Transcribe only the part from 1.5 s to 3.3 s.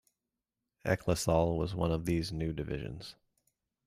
was one of these new divisions.